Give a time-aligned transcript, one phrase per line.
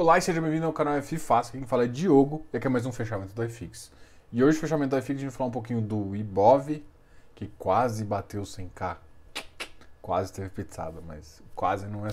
[0.00, 1.54] Olá e seja bem-vindo ao canal F Fácil.
[1.54, 3.90] Quem fala é Diogo e aqui é mais um fechamento do iFix.
[4.32, 6.84] E hoje, fechamento do iFix, a gente vai falar um pouquinho do Ibov,
[7.34, 8.96] que quase bateu 100k.
[10.00, 12.10] Quase teve pizzada, mas quase não é.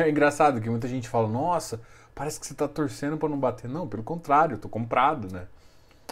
[0.06, 1.80] É engraçado que muita gente fala, nossa,
[2.14, 3.68] parece que você está torcendo para não bater.
[3.68, 5.46] Não, pelo contrário, eu tô comprado, né?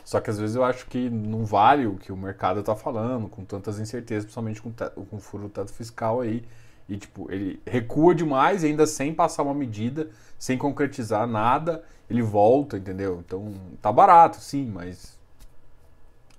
[0.04, 3.28] Só que às vezes eu acho que não vale o que o mercado está falando,
[3.28, 6.44] com tantas incertezas, principalmente com, com o furo do teto fiscal aí.
[6.88, 10.08] E tipo, ele recua demais ainda sem passar uma medida,
[10.38, 13.22] sem concretizar nada, ele volta, entendeu?
[13.26, 13.52] Então
[13.82, 15.18] tá barato, sim, mas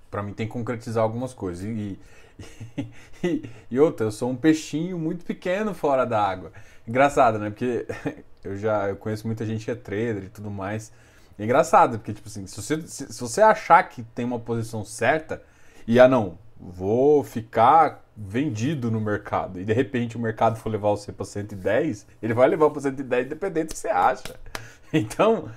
[0.09, 1.63] para mim tem que concretizar algumas coisas.
[1.63, 2.00] E,
[3.23, 6.52] e, e, outra, eu sou um peixinho muito pequeno fora da água.
[6.88, 7.49] Engraçado, né?
[7.49, 7.85] Porque
[8.43, 10.91] eu já eu conheço muita gente que é trader e tudo mais.
[11.38, 14.83] É engraçado, porque, tipo assim, se você, se, se você achar que tem uma posição
[14.83, 15.41] certa
[15.88, 20.89] e, ah, não, vou ficar vendido no mercado e de repente o mercado for levar
[20.89, 24.36] você para 110, ele vai levar para 110 independente do que você acha.
[24.92, 25.47] Então,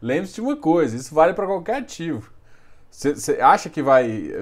[0.00, 2.32] lembre-se de uma coisa, isso vale para qualquer ativo.
[2.90, 4.32] Você acha que vai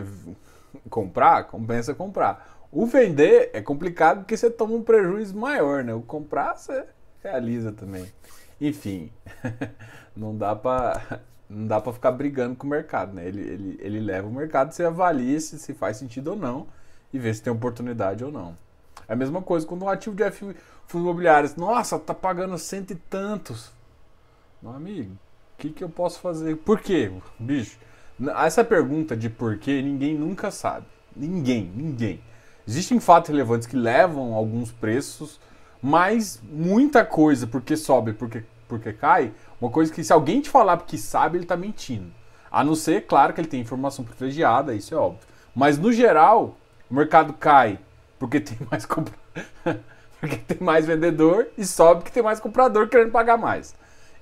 [0.89, 2.67] comprar, compensa comprar.
[2.70, 5.92] O vender é complicado porque você toma um prejuízo maior, né?
[5.92, 6.84] O comprar você
[7.23, 8.06] realiza também.
[8.61, 9.12] Enfim,
[10.17, 13.28] não dá para não dá para ficar brigando com o mercado, né?
[13.28, 16.67] Ele, ele, ele leva o mercado, você avalia se, se faz sentido ou não
[17.12, 18.56] e vê se tem oportunidade ou não.
[19.06, 20.56] É a mesma coisa quando um ativo de fundos
[20.95, 23.70] imobiliários, nossa, tá pagando cento e tantos.
[24.62, 26.56] Meu amigo, o que, que eu posso fazer?
[26.56, 27.78] Por quê, bicho?
[28.45, 30.87] Essa pergunta de porquê ninguém nunca sabe.
[31.15, 32.20] Ninguém, ninguém.
[32.67, 35.41] Existem fatos relevantes que levam alguns preços,
[35.83, 40.77] mas muita coisa, porque sobe, porque, porque cai, uma coisa que se alguém te falar
[40.77, 42.12] porque sabe, ele está mentindo.
[42.50, 45.27] A não ser, claro, que ele tem informação privilegiada, isso é óbvio.
[45.55, 46.56] Mas no geral,
[46.91, 47.78] o mercado cai
[48.19, 49.15] porque tem mais compra...
[50.21, 53.75] porque tem mais vendedor e sobe porque tem mais comprador querendo pagar mais.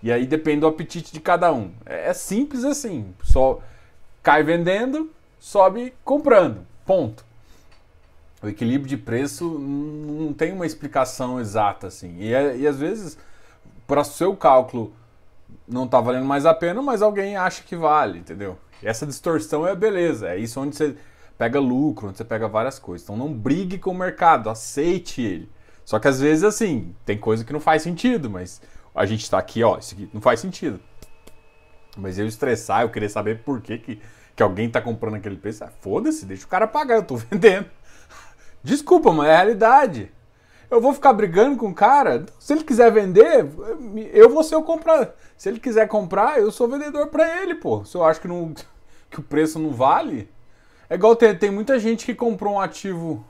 [0.03, 1.73] E aí depende do apetite de cada um.
[1.85, 3.15] É, é simples assim.
[3.23, 3.61] Só
[4.23, 6.67] cai vendendo, sobe comprando.
[6.87, 7.25] Ponto.
[8.43, 12.17] O equilíbrio de preço não tem uma explicação exata assim.
[12.19, 13.19] E, é, e às vezes,
[13.87, 14.95] para seu cálculo,
[15.69, 18.59] não está valendo mais a pena, mas alguém acha que vale, entendeu?
[18.83, 20.29] E essa distorção é beleza.
[20.29, 20.97] É isso onde você
[21.37, 23.05] pega lucro, onde você pega várias coisas.
[23.05, 25.51] Então não brigue com o mercado, aceite ele.
[25.85, 28.61] Só que às vezes, assim, tem coisa que não faz sentido, mas
[28.95, 30.81] a gente está aqui, ó, isso aqui não faz sentido.
[31.97, 34.01] Mas eu estressar, eu querer saber por que, que,
[34.37, 37.67] que alguém está comprando aquele preço, ah, foda-se, deixa o cara pagar, eu estou vendendo.
[38.63, 40.13] Desculpa, mas é a realidade.
[40.71, 42.27] Eu vou ficar brigando com o cara?
[42.39, 43.45] Se ele quiser vender,
[44.13, 45.13] eu vou ser o comprador.
[45.37, 47.85] Se ele quiser comprar, eu sou vendedor para ele, pô.
[47.85, 48.55] Se eu acho que, não,
[49.11, 50.31] que o preço não vale.
[50.89, 53.25] É igual tem, tem muita gente que comprou um ativo,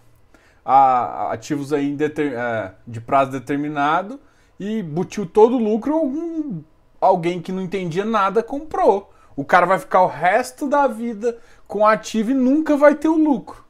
[0.65, 4.21] a, ativos aí de, é, de prazo determinado
[4.59, 6.61] e butiu todo o lucro, algum,
[7.01, 9.13] alguém que não entendia nada comprou.
[9.35, 13.17] O cara vai ficar o resto da vida com ativo e nunca vai ter o
[13.17, 13.65] lucro.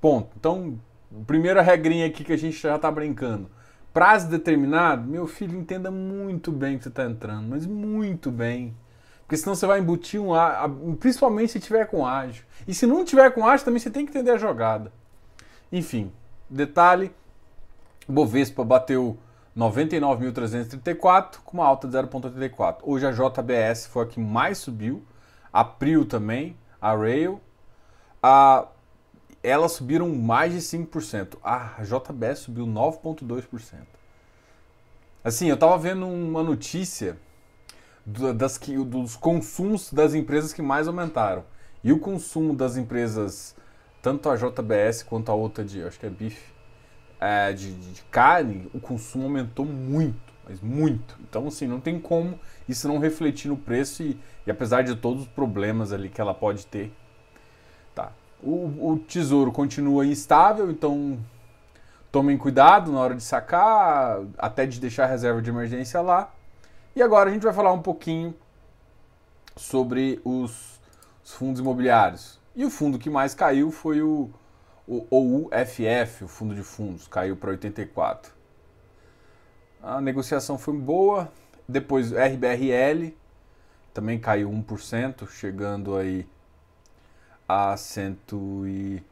[0.00, 0.28] Ponto.
[0.38, 0.78] Então,
[1.26, 3.50] primeira regrinha aqui que a gente já está brincando.
[3.92, 8.76] Prazo determinado, meu filho, entenda muito bem que você está entrando, mas muito bem.
[9.22, 12.44] Porque senão você vai embutir um principalmente se tiver com ágio.
[12.68, 14.92] E se não tiver com ágio, também você tem que entender a jogada.
[15.72, 16.12] Enfim,
[16.48, 17.10] detalhe,
[18.06, 19.18] Bovespa bateu
[19.56, 22.78] 99.334 com uma alta de 0,84.
[22.82, 25.02] Hoje a JBS foi a que mais subiu,
[25.52, 27.40] a Prio também, a Rail,
[28.22, 28.66] a
[29.42, 31.38] elas subiram mais de 5%.
[31.42, 33.86] a JBS subiu 9,2%.
[35.22, 37.16] Assim, eu estava vendo uma notícia
[38.04, 41.44] das que, dos consumos das empresas que mais aumentaram.
[41.82, 43.56] E o consumo das empresas,
[44.02, 46.55] tanto a JBS quanto a outra de, acho que é bife,
[47.20, 51.18] é, de, de carne, o consumo aumentou muito, mas muito.
[51.28, 52.38] Então, assim, não tem como
[52.68, 56.34] isso não refletir no preço e, e apesar de todos os problemas ali que ela
[56.34, 56.92] pode ter,
[58.42, 61.18] o, o tesouro continua instável, então
[62.12, 66.32] tomem cuidado na hora de sacar, até de deixar a reserva de emergência lá.
[66.94, 68.34] E agora a gente vai falar um pouquinho
[69.54, 70.80] sobre os,
[71.24, 72.38] os fundos imobiliários.
[72.54, 74.30] E o fundo que mais caiu foi o,
[74.86, 78.32] o OUFF, o fundo de fundos, caiu para 84.
[79.82, 81.30] A negociação foi boa.
[81.68, 83.12] Depois RBRL
[83.92, 86.28] também caiu 1%, chegando aí
[87.48, 88.18] a 100
[88.66, 89.02] e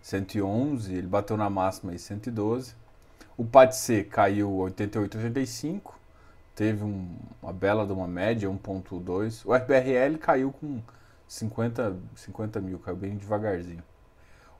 [0.00, 2.74] 111, ele bateu na máxima aí 112.
[3.36, 5.92] O PATC caiu 88,85,
[6.54, 9.42] teve um, uma bela de uma média, 1,2.
[9.44, 10.80] O FBRL caiu com
[11.26, 13.82] 50, 50 mil, caiu bem devagarzinho.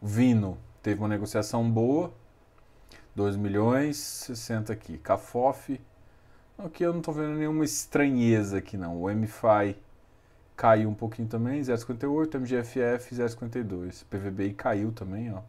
[0.07, 2.13] Vino teve uma negociação boa,
[3.17, 4.99] 2 milhões, 60 aqui.
[4.99, 5.81] Cafof,
[6.59, 9.01] aqui eu não estou vendo nenhuma estranheza aqui não.
[9.01, 9.79] O MFI
[10.55, 14.05] caiu um pouquinho também, 0,58, MGFF 0,52.
[14.05, 15.41] PVBI caiu também, ó.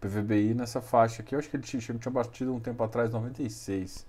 [0.00, 4.06] PVBI nessa faixa aqui, eu acho que ele tinha, tinha batido um tempo atrás 96.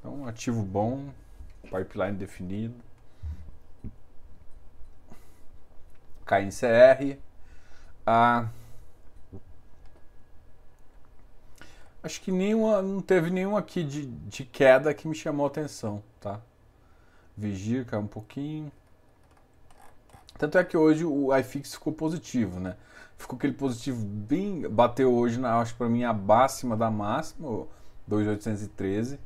[0.00, 1.10] Então, ativo bom,
[1.64, 2.74] pipeline definido.
[6.24, 7.18] KNCR.
[8.06, 8.48] Ah,
[12.02, 16.02] acho que nenhuma, não teve nenhum aqui de, de queda que me chamou a atenção,
[16.20, 16.40] tá?
[17.36, 18.70] Vigir caiu um pouquinho.
[20.36, 22.76] Tanto é que hoje o iFix ficou positivo, né?
[23.16, 24.68] Ficou aquele positivo bem.
[24.68, 27.66] Bateu hoje, na, acho para mim, a máxima da máxima,
[28.06, 29.20] 2,813.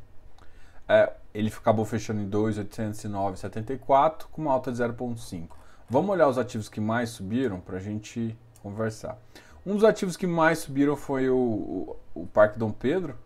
[0.88, 5.48] É, ele acabou fechando em 2,809,74 com uma alta de 0,5.
[5.88, 9.18] Vamos olhar os ativos que mais subiram para a gente conversar.
[9.64, 13.16] Um dos ativos que mais subiram foi o, o, Parque Dom Pedro,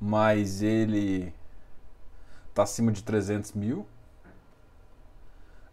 [0.00, 1.34] mas ele
[2.48, 3.86] está acima de 300 mil.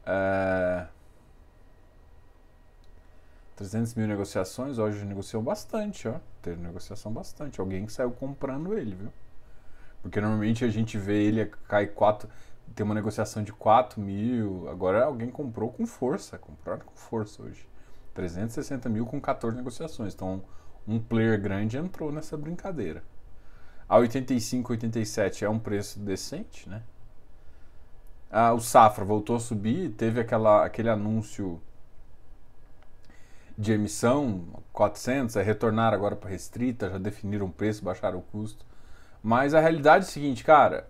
[0.05, 0.88] É,
[3.55, 6.15] 300 mil negociações, hoje negociou bastante, ó.
[6.41, 7.59] Teve negociação bastante.
[7.59, 9.13] Alguém que saiu comprando ele, viu?
[10.01, 12.27] Porque normalmente a gente vê ele cair 4.
[12.73, 14.67] Tem uma negociação de 4 mil.
[14.67, 16.39] Agora alguém comprou com força.
[16.39, 17.67] Compraram com força hoje.
[18.15, 20.13] 360 mil com 14 negociações.
[20.15, 20.43] Então
[20.88, 23.04] um player grande entrou nessa brincadeira.
[23.88, 26.81] A 85, 87 é um preço decente, né?
[28.30, 31.62] Ah, o Safra voltou a subir, teve aquela, aquele anúncio
[33.57, 38.66] de emissão, 400, é retornar agora para restrita, já definiram o preço, baixaram o custo.
[39.22, 40.88] Mas a realidade é a seguinte, cara,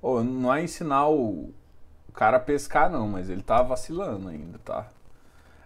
[0.00, 1.52] oh, não é ensinar o
[2.14, 4.88] cara a pescar não, mas ele tá vacilando ainda, tá?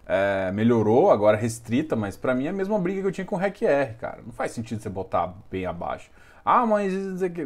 [0.09, 3.35] É, melhorou, agora restrita, mas para mim é a mesma briga que eu tinha com
[3.35, 4.19] o REC-R, cara.
[4.25, 6.09] Não faz sentido você botar bem abaixo.
[6.45, 6.93] Ah, mas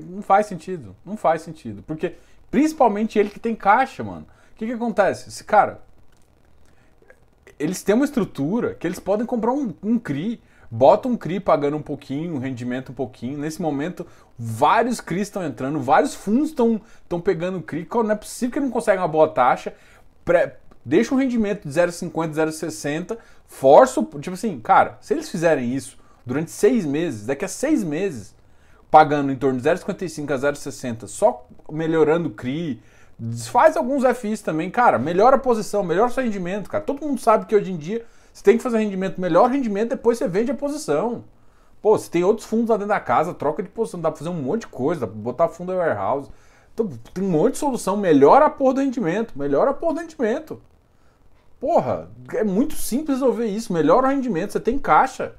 [0.06, 1.82] não faz sentido, não faz sentido.
[1.82, 2.14] Porque,
[2.52, 4.28] principalmente ele que tem caixa, mano.
[4.54, 5.30] O que que acontece?
[5.30, 5.82] Esse cara,
[7.58, 11.78] eles têm uma estrutura que eles podem comprar um, um CRI, bota um CRI pagando
[11.78, 13.40] um pouquinho, um rendimento um pouquinho.
[13.40, 14.06] Nesse momento,
[14.38, 17.88] vários CRIs estão entrando, vários fundos estão pegando CRI.
[17.92, 19.74] Não é possível que não conseguem uma boa taxa.
[20.24, 23.18] Pré, deixa um rendimento de 0,50, 0,60,
[23.48, 28.36] força, tipo assim, cara, se eles fizerem isso durante seis meses, daqui a seis meses,
[28.90, 32.82] pagando em torno de 0,55 a 0,60, só melhorando o CRI,
[33.24, 34.98] Desfaz alguns FIs também, cara.
[34.98, 36.84] Melhora a posição, melhora o seu rendimento, cara.
[36.84, 40.18] Todo mundo sabe que hoje em dia você tem que fazer rendimento, melhor rendimento, depois
[40.18, 41.24] você vende a posição.
[41.84, 44.32] Pô, você tem outros fundos lá dentro da casa, troca de posição, dá pra fazer
[44.32, 46.32] um monte de coisa, dá pra botar fundo warehouse.
[46.74, 50.00] Então, tem um monte de solução, melhora a porra do rendimento, melhora a porra do
[50.00, 50.60] rendimento.
[51.62, 55.36] Porra, é muito simples resolver isso, melhora o rendimento, você tem caixa.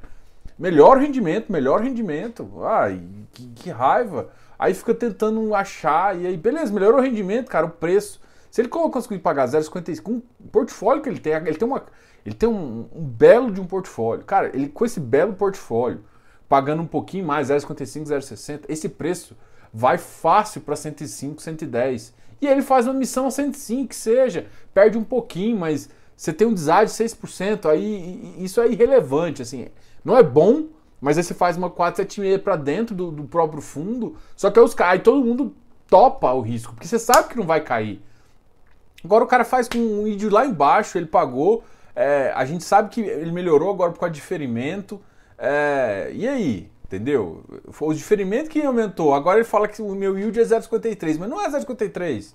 [0.56, 2.48] Melhor rendimento, melhor rendimento.
[2.62, 3.02] Ai,
[3.32, 4.30] que, que raiva.
[4.56, 8.20] Aí fica tentando achar, e aí, beleza, melhorou o rendimento, cara, o preço.
[8.52, 11.82] Se ele conseguir pagar 0,55, com o portfólio que ele tem, ele tem, uma,
[12.24, 14.24] ele tem um, um, belo de um portfólio.
[14.24, 16.04] Cara, ele com esse belo portfólio,
[16.48, 19.36] pagando um pouquinho mais, 0,55, 0,60, esse preço
[19.74, 22.14] vai fácil para 105, 110.
[22.40, 25.90] E ele faz uma missão a 105, que seja, perde um pouquinho, mas
[26.22, 29.66] você tem um deságio de 6%, aí isso é irrelevante, assim.
[30.04, 30.66] Não é bom,
[31.00, 34.64] mas aí você faz uma 476 para dentro do, do, próprio fundo, só que aí,
[34.64, 35.52] os, aí todo mundo
[35.88, 38.00] topa o risco, porque você sabe que não vai cair.
[39.04, 42.90] Agora o cara faz com um ID lá embaixo, ele pagou, é, a gente sabe
[42.90, 45.00] que ele melhorou agora por causa de diferimento,
[45.36, 46.70] é, e aí?
[46.84, 47.42] Entendeu?
[47.70, 49.12] Foi o diferimento que aumentou.
[49.12, 52.32] Agora ele fala que o meu yield é 0,53, mas não é 0,53.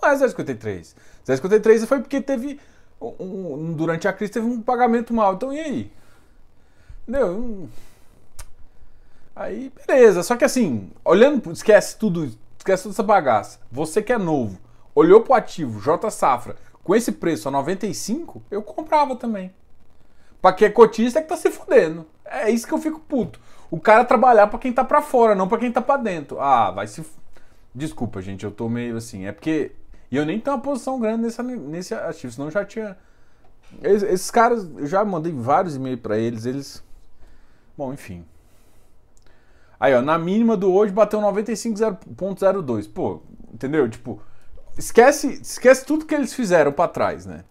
[0.00, 0.94] Não é 0,53.
[1.26, 2.58] 0,53 foi porque teve.
[3.18, 5.34] Um, durante a crise teve um pagamento mal.
[5.34, 5.92] Então e aí?
[7.06, 7.68] Entendeu?
[9.34, 10.22] Aí, beleza.
[10.22, 13.60] Só que assim, olhando, esquece tudo, esquece toda essa bagaça.
[13.70, 14.58] Você que é novo,
[14.94, 19.52] olhou pro ativo J Safra com esse preço a 95, eu comprava também.
[20.40, 22.06] Pra quem é cotista é que tá se fudendo.
[22.24, 23.40] É isso que eu fico puto.
[23.70, 26.40] O cara trabalhar para quem tá para fora, não para quem tá para dentro.
[26.40, 27.04] Ah, vai se.
[27.74, 29.26] Desculpa, gente, eu tô meio assim.
[29.26, 29.72] É porque.
[30.16, 32.96] E eu nem tenho uma posição grande nesse, nesse ativo, senão já tinha.
[33.82, 36.82] Esses, esses caras, eu já mandei vários e-mails para eles, eles.
[37.76, 38.24] Bom, enfim.
[39.78, 42.90] Aí, ó, na mínima do hoje bateu 95,02.
[42.90, 43.20] Pô,
[43.52, 43.86] entendeu?
[43.90, 44.18] Tipo,
[44.78, 47.44] esquece, esquece tudo que eles fizeram para trás, né?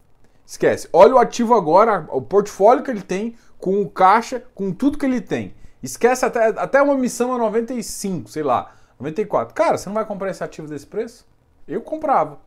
[0.43, 0.89] Esquece.
[0.91, 5.05] Olha o ativo agora, o portfólio que ele tem, com o caixa, com tudo que
[5.05, 5.53] ele tem.
[5.83, 9.53] Esquece até, até uma missão a 95, sei lá, 94.
[9.53, 11.27] Cara, você não vai comprar esse ativo desse preço?
[11.67, 12.43] Eu comprava.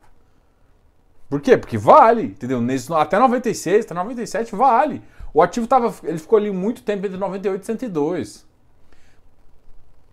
[1.29, 1.57] Por quê?
[1.57, 2.61] Porque vale, entendeu?
[2.61, 5.03] Nesse, até 96, até 97 vale.
[5.33, 8.47] O ativo tava, ele ficou ali muito tempo entre 98 e 102.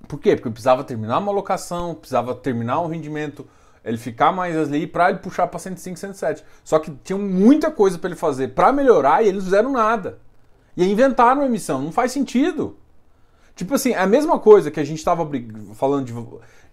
[0.08, 0.36] Por quê?
[0.36, 3.48] Porque precisava terminar uma locação, precisava terminar um rendimento,
[3.84, 6.44] ele ficar mais ali para ele puxar para 105, 107.
[6.64, 10.20] Só que tinha muita coisa para ele fazer para melhorar e eles fizeram nada.
[10.76, 12.78] E inventaram uma emissão, não faz sentido.
[13.56, 15.28] Tipo assim, é a mesma coisa que a gente estava
[15.76, 16.14] falando de,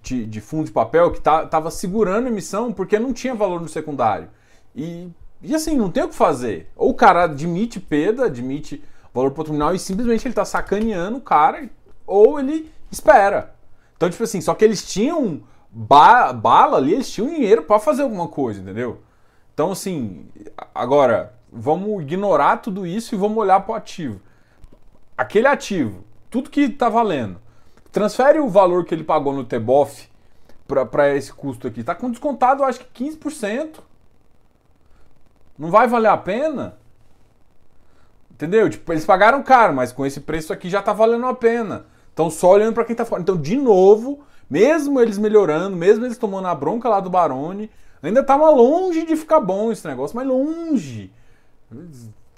[0.02, 3.60] de, de, fundo de papel que tá, tava segurando a emissão porque não tinha valor
[3.60, 4.28] no secundário.
[4.74, 5.08] E,
[5.40, 6.70] e assim, não tem o que fazer.
[6.76, 8.82] Ou o cara admite perda, admite
[9.12, 11.68] valor patrimonial e simplesmente ele está sacaneando o cara,
[12.06, 13.54] ou ele espera.
[13.96, 18.02] Então, tipo assim, só que eles tinham ba bala ali, eles tinham dinheiro para fazer
[18.02, 19.00] alguma coisa, entendeu?
[19.54, 20.26] Então, assim,
[20.74, 24.20] agora, vamos ignorar tudo isso e vamos olhar para o ativo.
[25.16, 27.38] Aquele ativo tudo que está valendo.
[27.92, 30.08] Transfere o valor que ele pagou no TBOF
[30.90, 31.80] para esse custo aqui.
[31.80, 33.80] Está com descontado, acho que 15%.
[35.58, 36.78] Não vai valer a pena?
[38.30, 38.68] Entendeu?
[38.70, 41.84] Tipo, eles pagaram caro, mas com esse preço aqui já está valendo a pena.
[42.12, 43.22] Então, só olhando para quem está fora.
[43.22, 47.70] Então, de novo, mesmo eles melhorando, mesmo eles tomando a bronca lá do Barone,
[48.02, 51.12] ainda estava longe de ficar bom esse negócio, mas longe.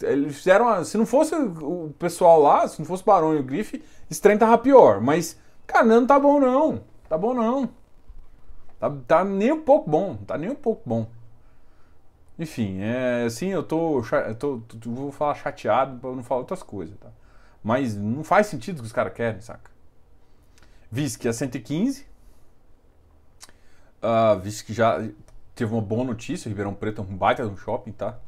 [0.02, 0.84] Eles fizeram.
[0.84, 4.20] Se não fosse o pessoal lá, se não fosse o Barão e o Grife, esse
[4.20, 5.00] trem tava pior.
[5.00, 6.82] Mas, cara, não tá bom não.
[7.08, 7.68] Tá bom não.
[8.78, 10.16] Tá, tá nem um pouco bom.
[10.16, 11.06] Tá nem um pouco bom.
[12.38, 16.62] Enfim, é assim, eu tô, eu tô, tô, Vou falar chateado pra não falar outras
[16.62, 17.08] coisas, tá?
[17.62, 19.70] Mas não faz sentido o que os caras querem, saca?
[21.18, 22.06] que é 115.
[24.02, 24.98] Uh, que já
[25.54, 28.18] teve uma boa notícia, Ribeirão Preto é um baita de um shopping, tá?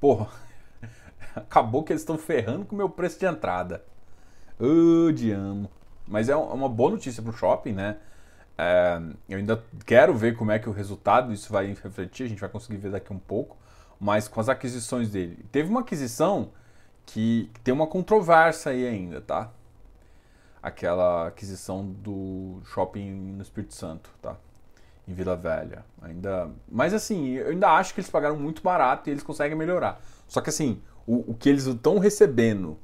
[0.00, 0.28] Porra,
[1.36, 3.84] acabou que eles estão ferrando com o meu preço de entrada.
[4.58, 5.70] Ô, oh, amo.
[6.06, 7.96] Mas é uma boa notícia para o shopping, né?
[8.58, 12.40] É, eu ainda quero ver como é que o resultado isso vai refletir, a gente
[12.40, 13.56] vai conseguir ver daqui um pouco,
[14.00, 15.44] mas com as aquisições dele.
[15.52, 16.50] Teve uma aquisição
[17.04, 19.50] que tem uma controvérsia aí ainda, tá?
[20.62, 24.36] Aquela aquisição do shopping no Espírito Santo, tá?
[25.06, 25.84] Em Vila Velha.
[26.02, 30.00] Ainda, mas assim, eu ainda acho que eles pagaram muito barato e eles conseguem melhorar.
[30.26, 32.76] Só que assim, o, o que eles estão recebendo,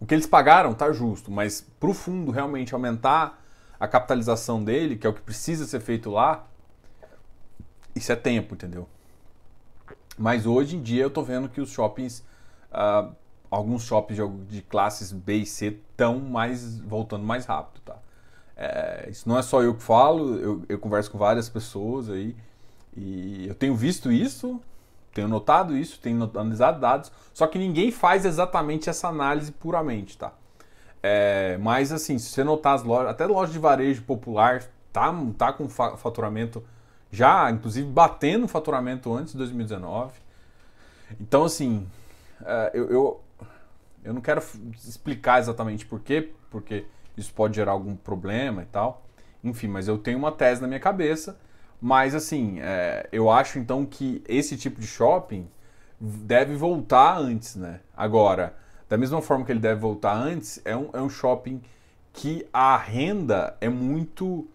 [0.00, 3.38] o que eles pagaram tá justo, mas para o fundo realmente aumentar
[3.78, 6.46] a capitalização dele, que é o que precisa ser feito lá,
[7.94, 8.88] isso é tempo, entendeu?
[10.18, 12.24] Mas hoje em dia eu tô vendo que os shoppings,
[12.72, 13.14] uh,
[13.50, 17.96] alguns shoppings de, de, classes B e C estão mais voltando mais rápido, tá?
[18.56, 22.36] É, isso não é só eu que falo, eu, eu converso com várias pessoas aí
[22.94, 24.60] e eu tenho visto isso
[25.12, 30.32] tenho notado isso, tenho analisado dados, só que ninguém faz exatamente essa análise puramente, tá?
[31.02, 34.62] É, mas assim, se você notar as lojas, até loja de varejo popular
[34.92, 36.62] tá, tá com faturamento
[37.10, 40.12] já, inclusive batendo o faturamento antes de 2019.
[41.18, 41.88] Então assim,
[42.44, 43.20] é, eu, eu,
[44.04, 44.42] eu não quero
[44.74, 46.84] explicar exatamente por quê, porque
[47.16, 49.02] isso pode gerar algum problema e tal.
[49.42, 51.36] Enfim, mas eu tenho uma tese na minha cabeça
[51.80, 55.48] mas assim, é, eu acho então que esse tipo de shopping
[56.00, 57.80] deve voltar antes, né?
[57.96, 58.54] Agora,
[58.88, 61.62] da mesma forma que ele deve voltar antes, é um, é um shopping
[62.12, 64.48] que a renda é muito.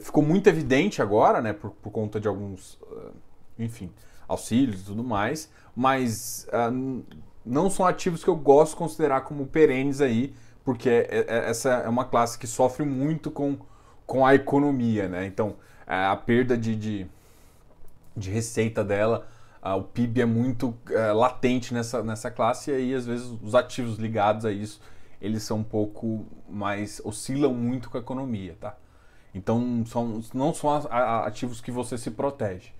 [0.00, 1.52] Ficou muito evidente agora, né?
[1.52, 3.10] Por, por conta de alguns, ah,
[3.58, 3.90] enfim,
[4.28, 7.02] auxílios e tudo mais, mas uh,
[7.44, 10.34] não são ativos que eu gosto de considerar como perenes aí,
[10.64, 13.56] porque é, é, essa é uma classe que sofre muito com,
[14.04, 15.26] com a economia, né?
[15.26, 17.06] Então, a perda de, de,
[18.16, 19.26] de receita dela,
[19.62, 23.98] o PIB é muito é, latente nessa, nessa classe e aí às vezes os ativos
[23.98, 24.80] ligados a isso
[25.20, 28.76] eles são um pouco mais oscilam muito com a economia, tá?
[29.34, 32.72] Então são, não são ativos que você se protege.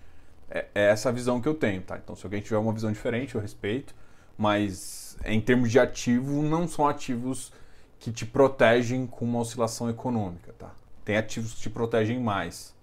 [0.49, 1.97] É, é essa visão que eu tenho, tá?
[1.97, 3.95] Então se alguém tiver uma visão diferente, eu respeito,
[4.39, 7.53] mas em termos de ativo, não são ativos
[7.99, 10.71] que te protegem com uma oscilação econômica, tá?
[11.05, 12.76] Tem ativos que te protegem mais.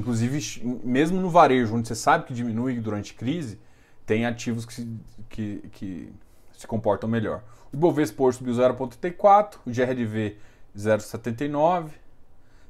[0.00, 3.60] Inclusive, mesmo no varejo, onde você sabe que diminui durante crise,
[4.06, 4.88] tem ativos que se,
[5.28, 6.12] que, que
[6.54, 7.44] se comportam melhor.
[7.70, 10.38] O Ibovespa hoje subiu 0,34, o GRDV
[10.74, 11.90] 0,79,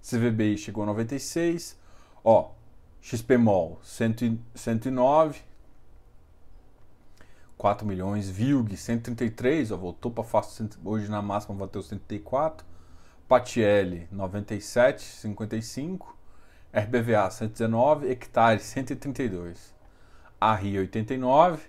[0.03, 1.79] CVBI chegou a 96,
[2.25, 2.51] ó,
[3.01, 5.41] XPMOL 109,
[7.57, 12.67] 4 milhões, VILG 133, ó, voltou para fácil, hoje na máxima bateu 134,
[13.29, 16.19] PATL 97, 55,
[16.73, 19.75] RBVA 119, hectares 132.
[20.41, 21.63] ARRI 89,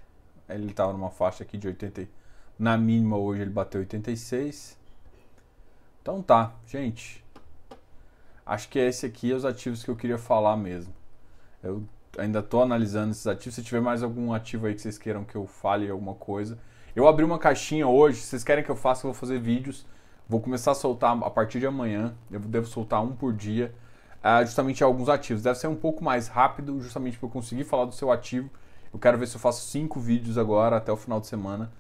[0.47, 2.09] ele estava numa faixa aqui de 89
[2.57, 4.77] Na mínima hoje ele bateu 86.
[6.01, 7.23] Então tá, gente.
[8.45, 10.93] Acho que esse aqui é os ativos que eu queria falar mesmo.
[11.63, 11.83] Eu
[12.17, 13.55] ainda estou analisando esses ativos.
[13.55, 16.59] Se tiver mais algum ativo aí que vocês queiram que eu fale alguma coisa.
[16.95, 18.21] Eu abri uma caixinha hoje.
[18.21, 19.85] Vocês querem que eu faça, eu vou fazer vídeos.
[20.27, 22.15] Vou começar a soltar a partir de amanhã.
[22.29, 23.73] Eu devo soltar um por dia.
[24.23, 25.41] Uh, justamente alguns ativos.
[25.41, 28.49] Deve ser um pouco mais rápido, justamente para eu conseguir falar do seu ativo.
[28.93, 31.71] Eu quero ver se eu faço cinco vídeos agora até o final de semana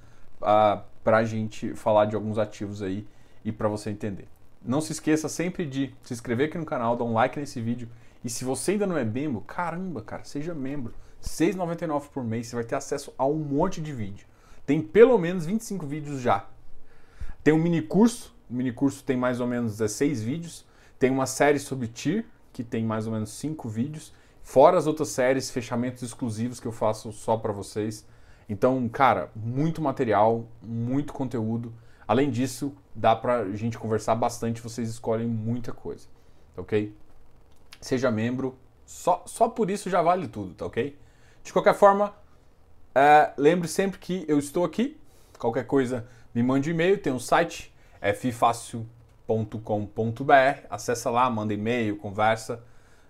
[0.41, 3.05] uh, para a gente falar de alguns ativos aí
[3.43, 4.27] e para você entender.
[4.63, 7.89] Não se esqueça sempre de se inscrever aqui no canal, dar um like nesse vídeo.
[8.23, 10.93] E se você ainda não é membro, caramba, cara, seja membro.
[11.21, 14.25] R$ 6,99 por mês, você vai ter acesso a um monte de vídeo.
[14.65, 16.45] Tem pelo menos 25 vídeos já.
[17.43, 20.65] Tem um mini curso, o mini curso tem mais ou menos 16 vídeos.
[21.01, 24.13] Tem uma série sobre TIR, que tem mais ou menos 5 vídeos.
[24.43, 28.05] Fora as outras séries, fechamentos exclusivos que eu faço só para vocês.
[28.47, 31.73] Então, cara, muito material, muito conteúdo.
[32.07, 36.07] Além disso, dá pra gente conversar bastante, vocês escolhem muita coisa,
[36.55, 36.95] ok?
[37.79, 38.55] Seja membro,
[38.85, 40.95] só, só por isso já vale tudo, tá ok?
[41.43, 42.13] De qualquer forma,
[42.93, 45.01] é, lembre sempre que eu estou aqui.
[45.39, 47.73] Qualquer coisa, me mande um e-mail, tem um site,
[49.31, 50.65] ffácil.com.br.
[50.69, 52.63] Acessa lá, manda e-mail, conversa.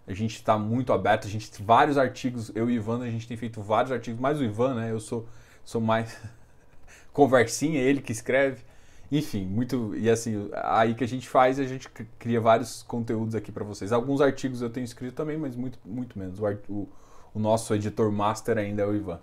[0.08, 3.10] A gente está muito aberto, a gente tem vários artigos, eu e o Ivan, a
[3.10, 4.92] gente tem feito vários artigos, mais o Ivan, né?
[4.92, 5.28] Eu sou,
[5.64, 6.20] sou mais
[7.14, 8.64] conversinha, ele que escreve.
[9.12, 9.96] Enfim, muito.
[9.96, 13.92] E assim, aí que a gente faz, a gente cria vários conteúdos aqui para vocês.
[13.92, 16.40] Alguns artigos eu tenho escrito também, mas muito, muito menos.
[16.40, 16.90] O, o,
[17.34, 19.20] o nosso editor master ainda é o Ivan.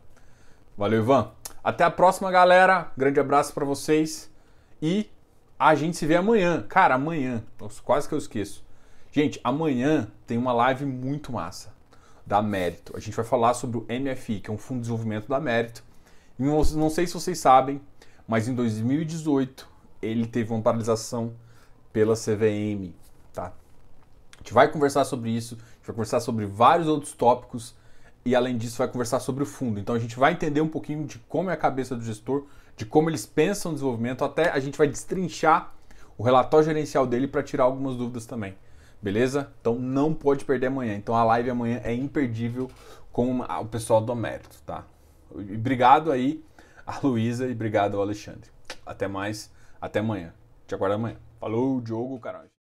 [0.77, 1.33] Valeu, Ivan.
[1.65, 2.93] Até a próxima, galera.
[2.97, 4.31] Grande abraço para vocês.
[4.81, 5.11] E
[5.59, 6.65] a gente se vê amanhã.
[6.69, 7.43] Cara, amanhã.
[7.85, 8.65] Quase que eu esqueço.
[9.11, 11.73] Gente, amanhã tem uma live muito massa
[12.27, 12.97] da Mérito.
[12.97, 15.83] A gente vai falar sobre o MFI, que é um fundo de desenvolvimento da Mérito.
[16.39, 17.81] Não, não sei se vocês sabem,
[18.27, 19.69] mas em 2018
[20.01, 21.33] ele teve uma paralisação
[21.93, 22.93] pela CVM,
[23.33, 23.53] tá?
[24.35, 27.75] A gente vai conversar sobre isso, a gente vai conversar sobre vários outros tópicos
[28.25, 29.81] e além disso vai conversar sobre o fundo.
[29.81, 32.47] Então a gente vai entender um pouquinho de como é a cabeça do gestor,
[32.79, 35.75] de como eles pensam no desenvolvimento, até a gente vai destrinchar
[36.17, 38.57] o relatório gerencial dele para tirar algumas dúvidas também.
[39.03, 39.53] Beleza?
[39.61, 40.95] Então não pode perder amanhã.
[40.95, 42.71] Então a live amanhã é imperdível
[43.13, 44.85] com o pessoal do Mérito, tá?
[45.29, 46.43] Obrigado aí
[46.87, 48.49] a Luísa e obrigado ao Alexandre.
[48.87, 49.51] Até mais.
[49.81, 50.33] Até amanhã.
[50.67, 51.17] Te aguardo amanhã.
[51.41, 52.58] Falou, Diogo, caralho.